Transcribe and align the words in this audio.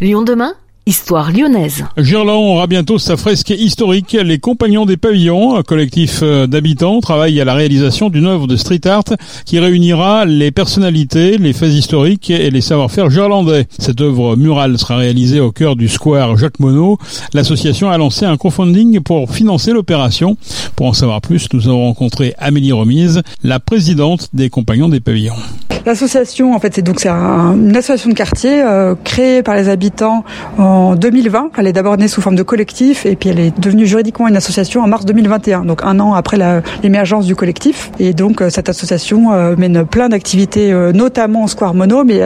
Lyon 0.00 0.22
demain 0.22 0.54
Histoire 0.86 1.30
lyonnaise. 1.30 1.84
Gerland 1.98 2.42
aura 2.42 2.66
bientôt 2.66 2.96
sa 2.96 3.18
fresque 3.18 3.50
historique. 3.50 4.16
Les 4.24 4.38
Compagnons 4.38 4.86
des 4.86 4.96
Pavillons, 4.96 5.54
un 5.54 5.62
collectif 5.62 6.20
euh, 6.22 6.46
d'habitants, 6.46 7.00
travaillent 7.00 7.38
à 7.38 7.44
la 7.44 7.52
réalisation 7.52 8.08
d'une 8.08 8.24
œuvre 8.24 8.46
de 8.46 8.56
street 8.56 8.86
art 8.86 9.04
qui 9.44 9.58
réunira 9.58 10.24
les 10.24 10.52
personnalités, 10.52 11.36
les 11.36 11.52
faits 11.52 11.72
historiques 11.72 12.30
et 12.30 12.50
les 12.50 12.62
savoir-faire 12.62 13.10
gerlandais. 13.10 13.66
Cette 13.78 14.00
œuvre 14.00 14.36
murale 14.36 14.78
sera 14.78 14.96
réalisée 14.96 15.38
au 15.40 15.52
cœur 15.52 15.76
du 15.76 15.86
square 15.86 16.38
Jacques 16.38 16.60
Monod. 16.60 16.96
L'association 17.34 17.90
a 17.90 17.98
lancé 17.98 18.24
un 18.24 18.38
crowdfunding 18.38 19.00
pour 19.00 19.30
financer 19.30 19.72
l'opération. 19.72 20.38
Pour 20.76 20.86
en 20.86 20.94
savoir 20.94 21.20
plus, 21.20 21.46
nous 21.52 21.68
avons 21.68 21.84
rencontré 21.84 22.34
Amélie 22.38 22.72
Remise, 22.72 23.20
la 23.44 23.60
présidente 23.60 24.30
des 24.32 24.48
Compagnons 24.48 24.88
des 24.88 25.00
Pavillons. 25.00 25.36
L'association, 25.86 26.54
en 26.54 26.60
fait, 26.60 26.74
c'est 26.74 26.82
donc 26.82 27.00
c'est 27.00 27.08
une 27.08 27.74
association 27.74 28.10
de 28.10 28.14
quartier 28.14 28.62
euh, 28.62 28.94
créée 29.02 29.42
par 29.42 29.54
les 29.54 29.68
habitants 29.68 30.24
en 30.58 30.94
2020. 30.94 31.52
Elle 31.56 31.66
est 31.66 31.72
d'abord 31.72 31.96
née 31.96 32.08
sous 32.08 32.20
forme 32.20 32.36
de 32.36 32.42
collectif 32.42 33.06
et 33.06 33.16
puis 33.16 33.30
elle 33.30 33.40
est 33.40 33.58
devenue 33.58 33.86
juridiquement 33.86 34.28
une 34.28 34.36
association 34.36 34.82
en 34.82 34.88
mars 34.88 35.06
2021, 35.06 35.64
donc 35.64 35.80
un 35.82 35.98
an 35.98 36.12
après 36.12 36.36
l'émergence 36.82 37.24
du 37.24 37.34
collectif. 37.34 37.90
Et 37.98 38.12
donc 38.12 38.42
euh, 38.42 38.50
cette 38.50 38.68
association 38.68 39.32
euh, 39.32 39.56
mène 39.56 39.86
plein 39.86 40.10
d'activités, 40.10 40.72
notamment 40.92 41.44
au 41.44 41.48
Square 41.48 41.74
Mono, 41.74 42.04
mais 42.04 42.20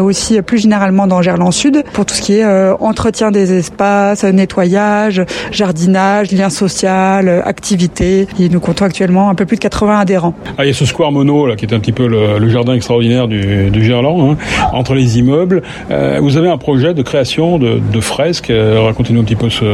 aussi 0.00 0.42
plus 0.42 0.58
généralement 0.58 1.06
dans 1.06 1.22
Gerland 1.22 1.52
Sud 1.52 1.84
pour 1.92 2.06
tout 2.06 2.14
ce 2.14 2.22
qui 2.22 2.34
est 2.34 2.70
entretien 2.80 3.30
des 3.30 3.56
espaces, 3.56 4.24
nettoyage, 4.24 5.24
jardinage, 5.52 6.32
lien 6.32 6.50
social, 6.50 7.42
activités. 7.44 8.26
Et 8.40 8.48
nous 8.48 8.60
comptons 8.60 8.84
actuellement 8.84 9.30
un 9.30 9.34
peu 9.34 9.46
plus 9.46 9.56
de 9.56 9.62
80 9.62 10.00
adhérents. 10.00 10.34
Ah, 10.58 10.64
il 10.64 10.68
y 10.68 10.70
a 10.70 10.74
ce 10.74 10.84
Square 10.84 11.12
Mono 11.12 11.46
là 11.46 11.56
qui 11.56 11.64
est 11.66 11.74
un 11.74 11.80
petit 11.80 11.92
peu 11.92 12.06
le, 12.06 12.38
le 12.38 12.48
jardin 12.48 12.74
extraordinaire 12.74 12.95
du, 13.00 13.70
du 13.70 13.84
Gerland, 13.84 14.32
hein, 14.32 14.36
entre 14.72 14.94
les 14.94 15.18
immeubles. 15.18 15.62
Euh, 15.90 16.18
vous 16.20 16.36
avez 16.36 16.48
un 16.48 16.58
projet 16.58 16.94
de 16.94 17.02
création 17.02 17.58
de, 17.58 17.80
de 17.92 18.00
fresques. 18.00 18.50
Euh, 18.50 18.80
racontez-nous 18.82 19.20
un 19.20 19.24
petit 19.24 19.36
peu 19.36 19.50
ce, 19.50 19.64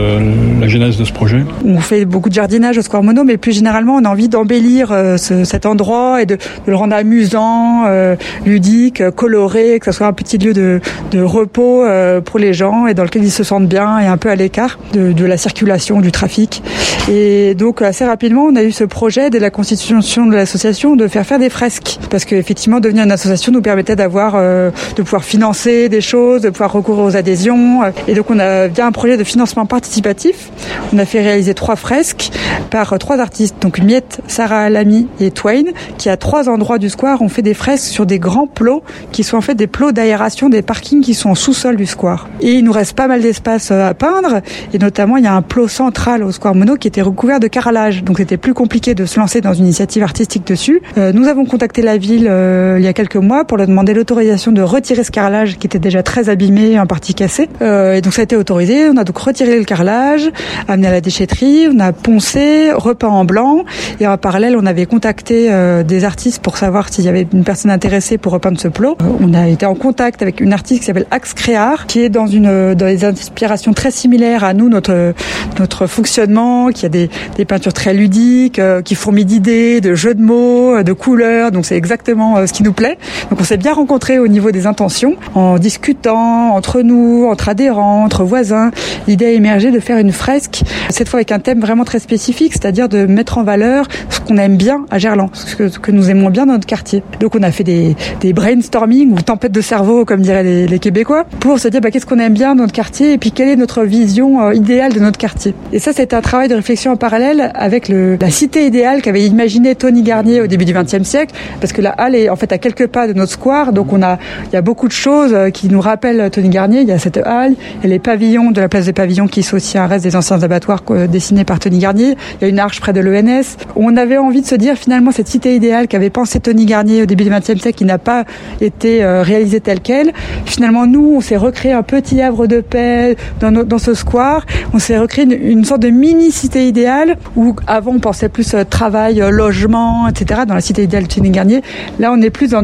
la 0.61 0.69
genèse 0.69 0.97
de 0.97 1.05
ce 1.05 1.13
projet. 1.13 1.43
On 1.65 1.79
fait 1.79 2.05
beaucoup 2.05 2.29
de 2.29 2.35
jardinage 2.35 2.79
au 2.79 2.83
Square 2.83 3.03
Mono, 3.03 3.25
mais 3.25 3.37
plus 3.37 3.53
généralement, 3.53 3.97
on 3.97 4.05
a 4.05 4.09
envie 4.09 4.29
d'embellir 4.29 4.93
euh, 4.93 5.17
ce, 5.17 5.45
cet 5.45 5.67
endroit 5.67 6.23
et 6.23 6.27
de, 6.27 6.37
de, 6.37 6.41
le 6.67 6.77
rendre 6.77 6.95
amusant, 6.95 7.85
euh, 7.87 8.17
ludique, 8.45 9.03
coloré, 9.11 9.79
que 9.79 9.87
ce 9.87 9.93
soit 9.93 10.07
un 10.07 10.13
petit 10.13 10.39
lieu 10.39 10.53
de, 10.53 10.81
de 11.11 11.21
repos 11.21 11.85
pour 12.25 12.39
les 12.39 12.53
gens 12.53 12.87
et 12.87 12.95
dans 12.95 13.05
lequel 13.05 13.25
ils 13.25 13.31
se 13.31 13.45
sentent 13.45 13.69
bien 13.69 13.99
et 13.99 14.07
un 14.07 14.17
peu 14.17 14.31
à 14.31 14.37
l'écart 14.37 14.79
de, 14.93 15.13
de 15.13 15.25
la 15.25 15.37
circulation, 15.37 16.01
du 16.01 16.13
trafic. 16.13 16.63
Et 17.11 17.55
donc 17.55 17.83
assez 17.83 18.05
rapidement, 18.05 18.45
on 18.45 18.57
a 18.57 18.63
eu 18.63 18.73
ce 18.73 18.85
projet 18.85 19.31
dès 19.31 19.39
la 19.39 19.51
constitution 19.51 20.27
de 20.27 20.35
l'association 20.35 20.97
de 20.97 21.07
faire 21.09 21.25
faire 21.25 21.39
des 21.39 21.51
fresques, 21.51 21.99
parce 22.11 22.25
qu'effectivement, 22.25 22.81
devenir 22.81 23.05
une 23.05 23.12
association 23.13 23.53
nous 23.53 23.63
permettait 23.63 23.97
d'avoir, 23.97 24.35
euh, 24.37 24.71
de 24.97 25.03
pouvoir 25.03 25.25
financer 25.25 25.89
des 25.89 26.01
choses, 26.01 26.43
de 26.43 26.51
pouvoir 26.51 26.73
recourir 26.73 27.05
aux 27.05 27.17
adhésions. 27.17 27.81
Et 28.09 28.15
donc 28.15 28.31
on 28.31 28.39
a 28.39 28.69
bien 28.69 28.87
un 28.87 28.93
projet 28.93 29.17
de 29.17 29.25
financement 29.25 29.67
participatif. 29.67 30.51
On 30.93 30.99
a 30.99 31.05
fait 31.05 31.23
réaliser 31.23 31.55
trois 31.55 31.77
fresques 31.77 32.31
par 32.71 32.99
trois 32.99 33.19
artistes, 33.19 33.57
donc 33.61 33.79
Miette, 33.79 34.21
Sarah 34.27 34.63
Alami 34.63 35.09
et 35.21 35.31
Twain, 35.31 35.65
qui 35.99 36.09
à 36.09 36.17
trois 36.17 36.49
endroits 36.49 36.79
du 36.79 36.89
square 36.89 37.23
ont 37.23 37.29
fait 37.29 37.43
des 37.43 37.55
fresques 37.55 37.85
sur 37.85 38.07
des 38.07 38.19
grands 38.19 38.47
plots 38.47 38.83
qui 39.13 39.23
sont 39.23 39.37
en 39.37 39.41
fait 39.41 39.55
des 39.55 39.67
plots 39.67 39.93
d'aération 39.93 40.49
des 40.49 40.63
parkings 40.63 41.03
qui 41.03 41.15
sont 41.15 41.31
en 41.31 41.35
sous-sol 41.35 41.77
du 41.77 41.87
square. 41.87 42.29
Et 42.41 42.53
il 42.53 42.65
nous 42.65 42.73
reste 42.73 42.95
pas 42.95 43.09
mal 43.09 43.21
d'espace 43.21 43.71
euh, 43.71 43.89
à 43.89 43.95
peindre, 43.95 44.41
et 44.73 44.79
notamment 44.79 45.17
il 45.17 45.25
y 45.25 45.27
a 45.27 45.35
un 45.35 45.43
plot 45.43 45.69
central 45.69 46.23
au 46.25 46.33
square 46.33 46.55
Mono 46.55 46.77
qui 46.77 46.89
était 46.89 47.03
recouvert 47.03 47.41
de 47.41 47.49
carrelage, 47.49 48.05
donc 48.05 48.19
c'était 48.19 48.37
plus 48.37 48.55
compliqué 48.55 48.95
de 48.95 49.07
se 49.07 49.19
lancer 49.19 49.41
dans 49.41 49.53
une 49.53 49.65
initiative 49.65 50.03
artistique 50.03 50.47
dessus. 50.47 50.83
Euh, 50.99 51.13
nous 51.13 51.29
avons 51.29 51.45
contacté 51.45 51.83
la 51.83 51.97
ville 51.97 52.27
euh, 52.29 52.77
il 52.79 52.85
y 52.85 52.89
a 52.89 52.93
quelques 53.03 53.17
mois 53.17 53.45
pour 53.45 53.59
leur 53.59 53.67
demander 53.67 53.95
l'autorisation 53.95 54.53
de 54.53 54.63
retirer 54.63 55.03
ce 55.03 55.11
carrelage 55.11 55.59
qui 55.59 55.67
était 55.67 55.81
déjà 55.81 56.05
très 56.05 56.29
abîmé, 56.29 56.79
en 56.79 56.87
partie 56.87 57.15
cassé. 57.15 57.49
Euh, 57.61 57.95
et 57.95 58.01
donc 58.01 58.13
ça 58.13 58.21
a 58.21 58.25
été 58.25 58.37
autorisé. 58.37 58.89
On 58.89 58.97
a 58.97 59.03
donc 59.03 59.19
retiré 59.19 59.59
le 59.59 59.65
carrelage, 59.65 60.31
amené 60.69 60.87
à 60.87 60.93
la 60.93 61.01
déchetterie, 61.01 61.67
on 61.75 61.81
a 61.81 61.93
poncé, 61.93 62.71
repeint 62.73 63.09
en 63.09 63.25
blanc. 63.25 63.65
Et 63.99 64.07
en 64.07 64.17
parallèle, 64.19 64.57
on 64.57 64.67
avait 64.67 64.87
contacté 64.87 65.49
euh, 65.51 65.83
des 65.83 66.05
artistes 66.05 66.41
pour 66.41 66.57
savoir 66.59 66.93
s'il 66.93 67.05
y 67.05 67.09
avait 67.09 67.27
une 67.33 67.43
personne 67.43 67.73
intéressée 67.73 68.19
pour 68.19 68.33
repeindre 68.33 68.61
ce 68.61 68.69
plot. 68.69 68.97
Euh, 69.03 69.07
on 69.21 69.35
a 69.35 69.49
été 69.49 69.67
en 69.67 69.75
contact 69.75 70.23
avec 70.23 70.41
une 70.41 70.53
artiste 70.53 70.81
qui 70.81 70.87
s'appelle 70.87 71.07
Axe 71.11 71.35
Créard, 71.35 71.87
qui 71.87 72.03
est 72.03 72.09
dans 72.09 72.29
une 72.29 72.75
dans 72.75 72.87
des 72.87 73.05
inspirations 73.05 73.73
très 73.73 73.91
similaires 73.91 74.45
à 74.45 74.55
nous, 74.55 74.69
notre 74.69 75.13
notre 75.59 75.89
fonctionnement, 75.89 76.69
qui 76.69 76.87
a 76.87 76.89
des, 76.89 77.11
des 77.37 77.45
peintures 77.45 77.73
très 77.73 77.95
ludiques, 77.95 78.61
qui 78.85 78.95
fourmillent 78.95 79.25
d'idées, 79.25 79.81
de 79.81 79.95
jeux 79.95 80.15
de 80.15 80.23
mots, 80.23 80.83
de 80.85 80.93
couleurs. 80.93 81.51
Donc 81.51 81.67
c'est 81.67 81.77
exactement 81.77 82.47
ce 82.47 82.53
qui 82.53 82.63
nous 82.63 82.73
plaît. 82.73 82.92
Donc 83.31 83.41
on 83.41 83.45
s'est 83.45 83.57
bien 83.57 83.73
rencontrés 83.73 84.19
au 84.19 84.29
niveau 84.29 84.51
des 84.51 84.67
intentions, 84.67 85.17
en 85.35 85.59
discutant 85.59 86.55
entre 86.55 86.83
nous, 86.83 87.27
entre 87.31 87.49
adhérents, 87.49 88.05
entre 88.05 88.25
voisins. 88.25 88.71
L'idée 89.07 89.27
a 89.27 89.31
émergé 89.31 89.71
de 89.71 89.81
faire 89.81 89.99
une 89.99 90.13
fresque, 90.13 90.63
cette 90.91 91.09
fois 91.09 91.19
avec 91.19 91.33
un 91.33 91.39
thème 91.39 91.61
vraiment 91.61 91.85
très 91.85 91.99
spécifique, 91.99 92.53
c'est-à-dire 92.53 92.89
de 92.89 93.07
mettre 93.07 93.39
en 93.39 93.45
valeur 93.45 93.87
ce 94.11 94.21
qu'on 94.21 94.37
aime 94.37 94.57
bien 94.57 94.85
à 94.91 94.99
Gerland, 94.99 95.31
ce 95.35 95.57
que, 95.57 95.91
nous 95.91 96.11
aimons 96.11 96.31
bien 96.31 96.47
dans 96.47 96.55
notre 96.55 96.67
quartier. 96.67 97.03
Donc 97.21 97.35
on 97.35 97.43
a 97.43 97.51
fait 97.51 97.65
des, 97.65 97.97
des 98.21 98.33
brainstorming 98.33 99.13
ou 99.13 99.21
tempêtes 99.21 99.53
de 99.53 99.61
cerveau, 99.61 100.05
comme 100.05 100.23
diraient 100.23 100.67
les, 100.67 100.79
Québécois, 100.79 101.25
pour 101.39 101.59
se 101.59 101.69
dire 101.69 101.81
bah, 101.81 101.91
qu'est-ce 101.91 102.07
qu'on 102.07 102.19
aime 102.19 102.33
bien 102.33 102.55
dans 102.55 102.63
notre 102.63 102.73
quartier 102.73 103.13
et 103.13 103.19
puis 103.19 103.31
quelle 103.31 103.49
est 103.49 103.57
notre 103.57 103.85
vision 103.85 104.43
euh, 104.43 104.55
idéale 104.55 104.93
de 104.93 105.01
notre 105.01 105.19
quartier. 105.19 105.55
Et 105.73 105.79
ça, 105.79 105.93
c'est 105.93 106.15
un 106.15 106.21
travail 106.21 106.49
de 106.49 106.55
réflexion 106.55 106.93
en 106.93 106.97
parallèle 106.97 107.53
avec 107.55 107.89
la 107.89 108.31
cité 108.31 108.67
idéale 108.67 109.03
qu'avait 109.03 109.25
imaginé 109.25 109.75
Tony 109.75 110.03
Garnier 110.03 110.41
au 110.41 110.47
début 110.47 110.65
du 110.65 110.73
XXe 110.73 111.03
siècle, 111.03 111.35
parce 111.61 111.73
que 111.73 111.81
la 111.81 111.91
halle 111.91 112.15
est 112.15 112.29
en 112.29 112.37
fait 112.37 112.53
à 112.53 112.59
quelques 112.59 112.82
pas 112.89 113.07
de 113.07 113.13
notre 113.13 113.33
square, 113.33 113.73
donc 113.73 113.93
on 113.93 114.03
a, 114.03 114.19
il 114.47 114.53
y 114.53 114.57
a 114.57 114.63
beaucoup 114.63 114.89
de 114.89 114.93
choses 114.93 115.33
euh, 115.35 115.51
qui 115.51 115.69
nous 115.69 115.81
rappellent 115.81 116.31
Tony 116.31 116.49
Garnier. 116.49 116.81
Il 116.81 116.89
y 116.89 116.93
a 116.93 116.99
cette 116.99 117.19
halle, 117.19 117.55
il 117.79 117.85
y 117.85 117.87
a 117.87 117.89
les 117.91 117.99
pavillons 117.99 118.51
de 118.51 118.61
la 118.61 118.69
place 118.69 118.87
des 118.87 118.93
pavillons 118.93 119.27
qui 119.27 119.43
sont 119.43 119.57
aussi 119.57 119.79
un 119.79 119.87
reste 119.87 120.05
des 120.05 120.17
anciens 120.17 120.43
abattoirs 120.43 120.83
euh, 120.91 121.07
dessinés 121.07 121.45
par 121.45 121.59
Tony 121.59 121.79
Garnier. 121.79 122.17
Il 122.41 122.43
y 122.43 122.45
a 122.45 122.49
une 122.49 122.59
arche 122.59 122.81
près 122.81 122.93
de 122.93 123.01
l'ENS. 123.01 123.57
On 123.77 123.97
avait 123.97 124.19
envie 124.19 124.43
de 124.43 124.47
se 124.47 124.55
dire 124.55 124.77
finalement 124.77 125.11
cette 125.13 125.29
cité 125.29 125.55
idéale 125.55 125.89
qu'avait 125.89 126.11
pensé 126.11 126.41
Tony 126.41 126.67
Garnier 126.67 127.03
au 127.03 127.07
début 127.07 127.25
du 127.25 127.31
XXe 127.31 127.61
siècle, 127.61 127.73
qui 127.73 127.85
n'a 127.85 127.99
pas 127.99 128.25
été 128.61 129.03
euh, 129.03 129.23
réalisée 129.23 129.61
telle 129.61 129.81
quelle. 129.81 130.13
Finalement, 130.45 130.87
nous, 130.87 131.15
on 131.17 131.21
s'est 131.21 131.37
recréé 131.37 131.73
un 131.73 131.83
petit 131.83 132.21
havre 132.21 132.47
de 132.47 132.61
paix 132.61 133.17
dans, 133.41 133.53
dans 133.65 133.79
ce 133.79 133.95
square. 133.95 134.47
On 134.73 134.79
s'est 134.79 134.99
recréé 134.99 135.25
une, 135.25 135.33
une, 135.33 135.65
sorte 135.65 135.83
de 135.83 135.91
mini 135.91 136.31
cité 136.31 136.67
idéale 136.67 137.17
où 137.37 137.55
avant 137.67 137.93
on 137.93 138.01
pensait 138.01 138.29
plus 138.29 138.55
travail, 138.69 139.23
logement, 139.31 140.09
etc. 140.09 140.43
Dans 140.47 140.55
la 140.55 140.61
cité 140.61 140.85
idéale 140.85 141.05
de 141.05 141.09
Tony 141.09 141.31
Garnier, 141.31 141.63
là 141.99 142.13
on 142.13 142.21
est 142.21 142.31
plus 142.31 142.51
dans 142.51 142.63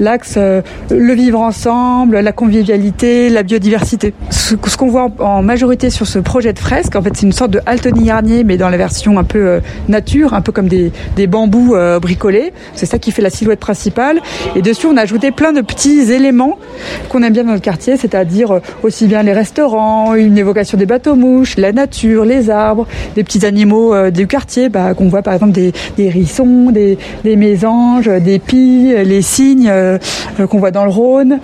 l'axe 0.00 0.38
le 0.90 1.12
vivre 1.14 1.40
ensemble, 1.40 2.18
la 2.18 2.32
convivialité, 2.32 3.28
la 3.28 3.42
biodiversité. 3.42 4.14
Ce, 4.30 4.54
qu'on 4.54 4.88
voit 4.88 5.08
en, 5.18 5.42
majorité 5.42 5.90
sur 5.90 6.06
ce 6.06 6.18
projet 6.18 6.52
de 6.52 6.58
fresque, 6.58 6.96
en 6.96 7.02
fait, 7.02 7.10
c'est 7.14 7.26
une 7.26 7.32
sorte 7.32 7.50
de 7.50 7.60
Altony 7.66 8.04
Garnier, 8.04 8.44
mais 8.44 8.56
dans 8.56 8.68
la 8.68 8.76
version 8.76 9.18
un 9.18 9.24
peu 9.24 9.38
euh, 9.38 9.60
nature, 9.88 10.34
un 10.34 10.40
peu 10.40 10.52
comme 10.52 10.68
des, 10.68 10.92
des 11.16 11.26
bambous 11.26 11.74
euh, 11.74 12.00
bricolés. 12.00 12.52
C'est 12.74 12.86
ça 12.86 12.98
qui 12.98 13.10
fait 13.10 13.22
la 13.22 13.30
silhouette 13.30 13.60
principale. 13.60 14.20
Et 14.56 14.62
dessus, 14.62 14.86
on 14.86 14.96
a 14.96 15.02
ajouté 15.02 15.30
plein 15.30 15.52
de 15.52 15.60
petits 15.60 16.12
éléments 16.12 16.58
qu'on 17.08 17.22
aime 17.22 17.32
bien 17.32 17.44
dans 17.44 17.50
notre 17.50 17.62
quartier, 17.62 17.96
c'est-à-dire 17.96 18.50
euh, 18.52 18.60
aussi 18.82 19.06
bien 19.06 19.22
les 19.22 19.32
restaurants, 19.32 20.14
une 20.14 20.38
évocation 20.38 20.78
des 20.78 20.86
bateaux-mouches, 20.86 21.56
la 21.56 21.72
nature, 21.72 22.24
les 22.24 22.50
arbres, 22.50 22.86
des 23.14 23.24
petits 23.24 23.44
animaux 23.46 23.94
euh, 23.94 24.10
du 24.10 24.26
quartier, 24.26 24.68
bah, 24.68 24.94
qu'on 24.94 25.08
voit 25.08 25.22
par 25.22 25.34
exemple 25.34 25.52
des, 25.52 25.72
des 25.96 26.04
hérissons, 26.04 26.70
des, 26.70 26.98
des 27.24 27.36
mésanges, 27.36 28.06
des 28.08 28.38
pies, 28.38 28.94
les 29.04 29.22
cygnes 29.44 29.70
qu'on 30.48 30.58
voit 30.58 30.70
dans 30.70 30.84
le 30.84 30.90
Rhône. 30.90 31.38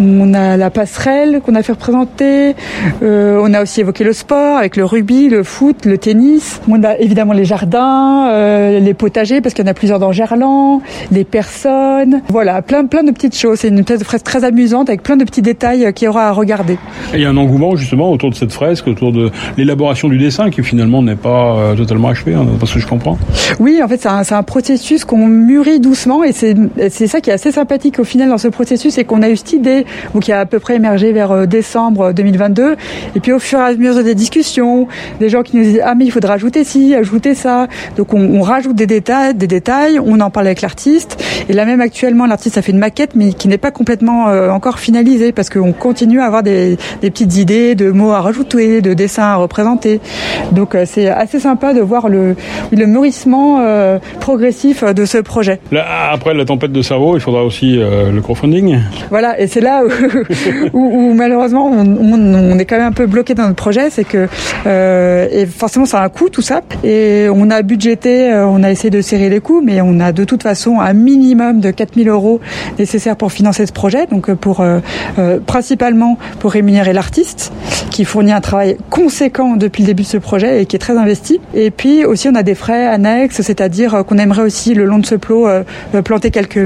On 0.00 0.34
a 0.34 0.56
la 0.56 0.70
passerelle 0.70 1.40
qu'on 1.44 1.54
a 1.54 1.62
fait 1.62 1.72
représenter. 1.72 2.54
Euh, 3.02 3.40
on 3.42 3.52
a 3.54 3.62
aussi 3.62 3.80
évoqué 3.80 4.04
le 4.04 4.12
sport 4.12 4.58
avec 4.58 4.76
le 4.76 4.84
rugby, 4.84 5.28
le 5.28 5.42
foot, 5.42 5.86
le 5.86 5.98
tennis. 5.98 6.60
On 6.68 6.82
a 6.82 6.98
évidemment 6.98 7.32
les 7.32 7.44
jardins, 7.44 8.28
euh, 8.28 8.78
les 8.78 8.94
potagers 8.94 9.40
parce 9.40 9.54
qu'il 9.54 9.64
y 9.64 9.68
en 9.68 9.70
a 9.70 9.74
plusieurs 9.74 9.98
dans 9.98 10.12
Gerland, 10.12 10.80
les 11.10 11.24
personnes. 11.24 12.22
Voilà, 12.28 12.62
plein 12.62 12.84
plein 12.84 13.02
de 13.02 13.10
petites 13.10 13.36
choses. 13.36 13.60
C'est 13.60 13.68
une 13.68 13.84
fresque 13.84 14.24
très 14.24 14.44
amusante 14.44 14.88
avec 14.88 15.02
plein 15.02 15.16
de 15.16 15.24
petits 15.24 15.42
détails 15.42 15.92
qu'il 15.94 16.06
y 16.06 16.08
aura 16.08 16.28
à 16.28 16.32
regarder. 16.32 16.74
Et 17.12 17.16
il 17.16 17.20
y 17.20 17.26
a 17.26 17.30
un 17.30 17.36
engouement 17.36 17.76
justement 17.76 18.10
autour 18.10 18.30
de 18.30 18.34
cette 18.34 18.52
fresque, 18.52 18.86
autour 18.86 19.12
de 19.12 19.30
l'élaboration 19.56 20.08
du 20.08 20.18
dessin 20.18 20.50
qui 20.50 20.62
finalement 20.62 21.02
n'est 21.02 21.16
pas 21.16 21.56
euh, 21.56 21.74
totalement 21.74 22.08
achevé, 22.08 22.34
hein, 22.34 22.46
parce 22.58 22.72
que 22.72 22.80
je 22.80 22.86
comprends. 22.86 23.18
Oui, 23.60 23.80
en 23.82 23.88
fait, 23.88 24.00
c'est 24.00 24.08
un, 24.08 24.22
un, 24.30 24.42
processus 24.42 25.04
qu'on 25.04 25.26
mûrit 25.26 25.80
doucement 25.80 26.22
et 26.22 26.32
c'est 26.32 27.06
ça 27.06 27.20
qui 27.20 27.30
est 27.30 27.34
assez 27.36 27.52
sympathique 27.52 27.98
au 27.98 28.04
final 28.04 28.30
dans 28.30 28.38
ce 28.38 28.48
processus, 28.48 28.94
c'est 28.94 29.04
qu'on 29.04 29.20
a 29.20 29.28
eu 29.28 29.36
cette 29.36 29.52
idée 29.52 29.84
ou 30.14 30.20
qui 30.20 30.32
a 30.32 30.40
à 30.40 30.46
peu 30.46 30.58
près 30.58 30.76
émergé 30.76 31.12
vers 31.12 31.32
euh, 31.32 31.46
décembre 31.46 32.12
2022. 32.12 32.76
Et 33.14 33.20
puis 33.20 33.32
au 33.32 33.38
fur 33.38 33.58
et 33.58 33.62
à 33.62 33.74
mesure 33.74 34.02
des 34.02 34.14
discussions, 34.14 34.88
des 35.20 35.28
gens 35.28 35.42
qui 35.42 35.58
nous 35.58 35.62
disent 35.62 35.82
ah 35.84 35.94
mais 35.94 36.06
il 36.06 36.10
faudra 36.10 36.34
ajouter 36.34 36.64
ci, 36.64 36.94
ajouter 36.94 37.34
ça. 37.34 37.68
Donc 37.98 38.14
on, 38.14 38.40
rajoute 38.40 38.74
des 38.74 38.86
détails, 38.86 39.34
des 39.34 39.46
détails. 39.46 40.00
On 40.02 40.18
en 40.20 40.30
parle 40.30 40.46
avec 40.46 40.62
l'artiste. 40.62 41.22
Et 41.50 41.52
là 41.52 41.66
même 41.66 41.82
actuellement, 41.82 42.24
l'artiste 42.24 42.56
a 42.56 42.62
fait 42.62 42.72
une 42.72 42.78
maquette, 42.78 43.14
mais 43.14 43.34
qui 43.34 43.48
n'est 43.48 43.58
pas 43.58 43.70
complètement 43.70 44.28
euh, 44.28 44.48
encore 44.48 44.78
finalisée 44.78 45.32
parce 45.32 45.50
qu'on 45.50 45.72
continue 45.72 46.20
à 46.20 46.24
avoir 46.24 46.42
des, 46.42 46.78
petites 47.02 47.36
idées 47.36 47.74
de 47.74 47.90
mots 47.90 48.12
à 48.12 48.22
rajouter, 48.22 48.80
de 48.80 48.94
dessins 48.94 49.24
à 49.24 49.36
représenter. 49.36 50.00
Donc 50.52 50.74
euh, 50.74 50.84
c'est 50.86 51.08
assez 51.08 51.38
sympa 51.38 51.74
de 51.74 51.82
voir 51.82 52.08
le, 52.08 52.34
le 52.72 52.86
mûrissement 52.86 53.60
euh, 53.60 53.98
progressif 54.20 54.84
de 54.84 55.04
ce 55.04 55.18
projet. 55.18 55.60
Là, 55.70 55.84
après 56.12 56.32
la 56.32 56.46
tempête 56.46 56.72
de 56.72 56.82
cerveau, 56.82 57.16
il 57.16 57.20
faudra 57.26 57.44
aussi 57.44 57.76
le 57.76 58.20
crowdfunding. 58.20 58.78
Voilà, 59.10 59.38
et 59.40 59.46
c'est 59.46 59.60
là 59.60 59.82
où, 60.72 61.12
malheureusement 61.14 61.66
on, 61.66 62.58
est 62.58 62.64
quand 62.64 62.78
même 62.78 62.86
un 62.86 62.92
peu 62.92 63.06
bloqué 63.06 63.34
dans 63.34 63.42
notre 63.42 63.56
projet, 63.56 63.90
c'est 63.90 64.04
que 64.04 64.28
et 64.66 65.46
forcément 65.46 65.86
ça 65.86 66.00
a 66.00 66.04
un 66.04 66.08
coût 66.08 66.28
tout 66.28 66.42
ça, 66.42 66.62
et 66.84 67.26
on 67.32 67.50
a 67.50 67.62
budgété, 67.62 68.32
on 68.32 68.62
a 68.62 68.70
essayé 68.70 68.90
de 68.90 69.00
serrer 69.00 69.28
les 69.28 69.40
coûts, 69.40 69.60
mais 69.62 69.80
on 69.80 70.00
a 70.00 70.12
de 70.12 70.24
toute 70.24 70.42
façon 70.42 70.80
un 70.80 70.92
minimum 70.92 71.60
de 71.60 71.70
4000 71.70 72.08
euros 72.08 72.40
nécessaires 72.78 73.16
pour 73.16 73.32
financer 73.32 73.66
ce 73.66 73.72
projet, 73.72 74.06
donc 74.06 74.32
pour 74.34 74.64
principalement 75.46 76.18
pour 76.38 76.52
rémunérer 76.52 76.92
l'artiste 76.92 77.52
qui 77.90 78.04
fournit 78.04 78.32
un 78.32 78.40
travail 78.40 78.76
conséquent 78.90 79.56
depuis 79.56 79.82
le 79.82 79.86
début 79.86 80.02
de 80.02 80.08
ce 80.08 80.18
projet 80.18 80.62
et 80.62 80.66
qui 80.66 80.76
est 80.76 80.78
très 80.78 80.96
investi. 80.96 81.40
Et 81.54 81.70
puis 81.70 82.04
aussi, 82.04 82.28
on 82.28 82.34
a 82.34 82.42
des 82.42 82.54
frais 82.54 82.86
annexes, 82.86 83.40
c'est-à-dire 83.40 83.94
euh, 83.94 84.02
qu'on 84.02 84.18
aimerait 84.18 84.42
aussi 84.42 84.74
le 84.74 84.84
long 84.84 84.98
de 84.98 85.06
ce 85.06 85.14
plot 85.14 85.48
euh, 85.48 85.62
euh, 85.94 86.02
planter 86.02 86.30
quelques 86.30 86.58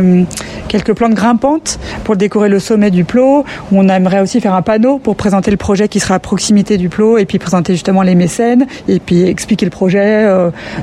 quelques 0.68 0.94
plantes 0.94 1.14
grimpantes 1.14 1.78
pour 2.04 2.16
décorer 2.16 2.48
le 2.48 2.58
sommet 2.58 2.90
du 2.90 3.04
plot. 3.04 3.44
On 3.72 3.88
aimerait 3.88 4.20
aussi 4.20 4.40
faire 4.40 4.54
un 4.54 4.62
panneau 4.62 4.98
pour 4.98 5.16
présenter 5.16 5.50
le 5.50 5.56
projet 5.56 5.88
qui 5.88 6.00
sera 6.00 6.14
à 6.16 6.18
proximité 6.18 6.76
du 6.76 6.88
plot 6.88 7.18
et 7.18 7.26
puis 7.26 7.38
présenter 7.38 7.72
justement 7.74 8.02
les 8.02 8.14
mécènes 8.14 8.66
et 8.88 9.00
puis 9.00 9.22
expliquer 9.22 9.66
le 9.66 9.70
projet, 9.70 10.26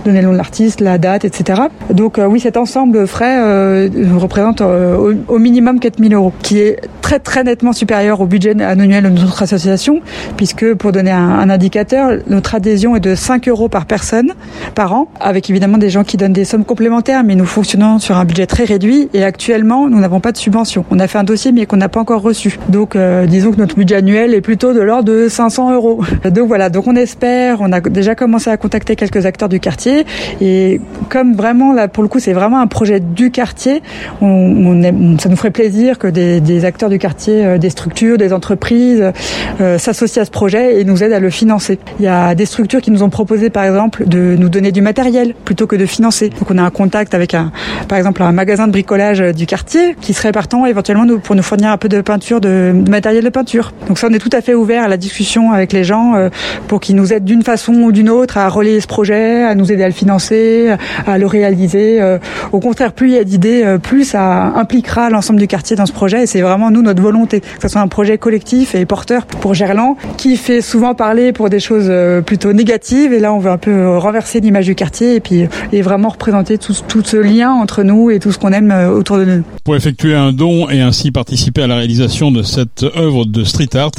donner 0.06 0.22
le 0.22 0.28
nom 0.28 0.34
de 0.34 0.38
l'artiste, 0.38 0.82
la 0.82 0.98
date, 0.98 1.26
etc. 1.26 1.62
Donc 1.92 2.20
oui, 2.20 2.40
cet 2.40 2.58
ensemble 2.58 3.08
frais 3.08 3.88
représente 4.16 4.62
au, 4.62 5.40
minimum 5.40 5.80
4000 5.80 6.14
euros, 6.14 6.34
qui 6.42 6.60
est 6.60 6.82
très 7.02 7.20
très 7.20 7.44
nettement 7.44 7.74
supérieur 7.74 8.22
au 8.22 8.26
budget 8.26 8.62
annuel 8.62 9.04
de 9.04 9.10
notre 9.10 9.44
association 9.44 10.02
puisque 10.36 10.74
pour 10.76 10.92
donner 10.92 11.12
un, 11.12 11.50
indicateur, 11.50 12.20
notre 12.28 12.56
adhésion 12.56 12.96
est 12.96 13.00
de 13.00 13.16
5 13.16 13.48
euros 13.48 13.70
par 13.70 13.86
personne 13.86 14.34
par 14.76 14.94
an, 14.94 15.10
avec 15.20 15.50
évidemment 15.50 15.78
des 15.78 15.90
gens 15.90 16.04
qui 16.04 16.18
donnent 16.18 16.34
des 16.34 16.46
sommes 16.46 16.66
complémentaires, 16.66 17.24
mais 17.24 17.36
nous 17.36 17.46
fonctionnons 17.46 18.00
sur 18.00 18.18
un 18.18 18.26
budget 18.26 18.46
très 18.46 18.64
réduit 18.64 19.10
et 19.14 19.24
actuellement 19.24 19.57
nous 19.64 20.00
n'avons 20.00 20.20
pas 20.20 20.32
de 20.32 20.38
subvention. 20.38 20.86
On 20.92 21.00
a 21.00 21.08
fait 21.08 21.18
un 21.18 21.24
dossier 21.24 21.52
mais 21.52 21.66
qu'on 21.66 21.78
n'a 21.78 21.90
pas 21.90 22.00
encore 22.00 22.22
reçu. 22.22 22.58
Donc 22.70 22.96
euh, 22.96 23.26
disons 23.26 23.52
que 23.52 23.58
notre 23.58 23.76
budget 23.76 23.96
annuel 23.96 24.34
est 24.34 24.42
plutôt 24.42 24.74
de 24.74 24.82
l'ordre 24.82 25.06
de 25.06 25.28
500 25.30 25.74
euros. 25.74 26.04
Donc 26.26 26.48
voilà, 26.48 26.70
donc 26.70 26.88
on 26.88 26.96
espère, 26.96 27.62
on 27.62 27.72
a 27.72 27.82
déjà 27.82 28.16
commencé 28.16 28.50
à 28.50 28.58
contacter 28.58 28.96
quelques 28.96 29.26
acteurs 29.26 29.50
du 29.50 29.60
quartier 29.60 30.06
et 30.42 30.82
comme 31.10 31.34
vraiment 31.34 31.74
là 31.74 31.88
pour 31.88 32.04
le 32.04 32.10
coup 32.10 32.20
c'est 32.20 32.34
vraiment 32.34 32.60
un 32.60 32.68
projet 32.68 33.00
du 33.00 33.32
quartier, 33.32 33.82
ça 34.20 34.26
nous 34.26 35.36
ferait 35.36 35.52
plaisir 35.52 35.98
que 35.98 36.08
des, 36.08 36.66
acteurs 36.66 36.90
du 36.90 37.00
quartier, 37.00 37.46
euh, 37.46 37.58
des 37.58 37.70
structures, 37.70 38.18
des 38.18 38.34
entreprises 38.34 39.12
euh, 39.62 39.78
s'associent 39.78 40.22
à 40.22 40.26
ce 40.26 40.32
projet 40.32 40.80
et 40.80 40.84
nous 40.84 41.04
aident 41.04 41.14
à 41.14 41.20
le 41.20 41.30
financer. 41.30 41.80
Il 42.00 42.06
y 42.06 42.08
a 42.08 42.36
des 42.36 42.46
structures 42.46 42.82
qui 42.82 42.92
nous 42.92 43.04
ont 43.04 43.10
proposé 43.10 43.50
par 43.50 43.64
exemple 43.64 44.08
de 44.08 44.36
nous 44.38 44.50
donner 44.50 44.72
du 44.72 44.82
matériel 44.82 45.34
plutôt 45.46 45.68
que 45.68 45.76
de 45.76 45.86
financer. 45.86 46.30
Donc 46.30 46.52
on 46.52 46.58
a 46.58 46.64
un 46.64 46.70
contact 46.70 47.14
avec 47.14 47.34
un, 47.34 47.52
par 47.88 47.98
exemple 47.98 48.24
un 48.24 48.32
magasin 48.32 48.68
de 48.68 48.72
bricolage 48.72 49.20
du 49.20 49.47
quartier 49.48 49.96
qui 50.00 50.14
serait 50.14 50.32
partant 50.32 50.66
éventuellement 50.68 51.08
pour 51.18 51.36
nous 51.36 51.42
fournir 51.42 51.72
un 51.72 51.78
peu 51.78 51.90
de 51.90 52.02
peinture, 52.02 52.40
de, 52.40 52.74
matériel 52.88 53.24
de 53.24 53.30
peinture. 53.30 53.74
Donc 53.88 53.98
ça 53.98 54.08
on 54.12 54.14
est 54.14 54.20
tout 54.20 54.30
à 54.32 54.42
fait 54.42 54.54
ouvert 54.54 54.84
à 54.84 54.88
la 54.88 54.98
discussion 54.98 55.52
avec 55.52 55.74
les 55.74 55.84
gens 55.84 56.14
euh, 56.16 56.30
pour 56.68 56.80
qu'ils 56.80 56.96
nous 56.96 57.14
aident 57.14 57.24
d'une 57.24 57.42
façon 57.42 57.74
ou 57.74 57.92
d'une 57.92 58.10
autre 58.10 58.38
à 58.38 58.48
relayer 58.50 58.80
ce 58.80 58.88
projet, 58.88 59.44
à 59.44 59.56
nous 59.56 59.72
aider 59.72 59.84
à 59.84 59.88
le 59.88 59.94
financer, 59.94 60.76
à 61.08 61.18
le 61.18 61.26
réaliser. 61.26 62.00
Euh, 62.02 62.20
au 62.52 62.60
contraire, 62.60 62.92
plus 62.92 63.10
il 63.10 63.16
y 63.16 63.18
a 63.18 63.24
d'idées, 63.24 63.64
euh, 63.64 63.78
plus 63.80 64.04
ça 64.04 64.54
impliquera 64.56 65.10
l'ensemble 65.10 65.40
du 65.40 65.48
quartier 65.48 65.76
dans 65.76 65.86
ce 65.86 65.94
projet 65.94 66.24
et 66.24 66.26
c'est 66.28 66.42
vraiment 66.42 66.70
nous 66.70 66.82
notre 66.82 67.02
volonté 67.02 67.40
que 67.42 67.62
ce 67.62 67.70
soit 67.70 67.82
un 67.82 67.88
projet 67.88 68.18
collectif 68.18 68.76
et 68.76 68.86
porteur 68.86 69.26
pour 69.26 69.54
Gerland 69.54 69.96
qui 70.18 70.36
fait 70.38 70.62
souvent 70.62 70.94
parler 70.94 71.32
pour 71.32 71.50
des 71.50 71.60
choses 71.60 71.92
plutôt 72.26 72.54
négatives. 72.54 73.14
Et 73.14 73.20
là, 73.20 73.34
on 73.34 73.40
veut 73.40 73.52
un 73.52 73.58
peu 73.58 73.98
renverser 73.98 74.42
l'image 74.42 74.66
du 74.66 74.76
quartier 74.76 75.16
et 75.16 75.20
puis 75.20 75.48
et 75.72 75.82
vraiment 75.82 76.10
représenter 76.10 76.58
tout, 76.58 76.74
tout 76.88 77.02
ce 77.04 77.18
lien 77.18 77.52
entre 77.52 77.84
nous 77.84 78.12
et 78.12 78.20
tout 78.20 78.32
ce 78.32 78.38
qu'on 78.38 78.52
aime 78.52 78.74
autour 78.94 79.18
de 79.18 79.26
nous. 79.26 79.37
Pour 79.64 79.76
effectuer 79.76 80.16
un 80.16 80.34
don 80.34 80.70
et 80.70 80.82
ainsi 80.82 81.12
participer 81.12 81.64
à 81.64 81.68
la 81.68 81.76
réalisation 81.76 82.32
de 82.32 82.44
cette 82.44 82.84
œuvre 82.84 83.26
de 83.26 83.44
street 83.44 83.76
art, 83.76 83.92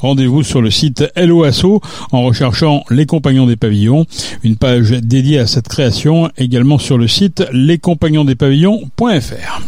rendez-vous 0.00 0.42
sur 0.42 0.62
le 0.62 0.70
site 0.70 1.04
LOASO 1.16 1.80
en 2.12 2.22
recherchant 2.22 2.84
Les 2.90 3.06
Compagnons 3.06 3.46
des 3.46 3.56
Pavillons, 3.56 4.06
une 4.42 4.56
page 4.56 4.90
dédiée 4.90 5.38
à 5.38 5.46
cette 5.46 5.68
création 5.68 6.30
également 6.36 6.78
sur 6.78 6.98
le 6.98 7.08
site 7.08 7.44
lescompagnonsdespavillons.fr. 7.52 9.66